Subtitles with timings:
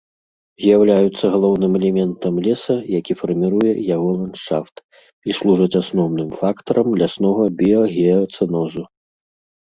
[0.63, 4.75] З'яўляюцца галоўным элементам леса, які фарміруе яго ландшафт,
[5.31, 8.83] і служаць асноўным фактарам ляснога біягеацэнозу.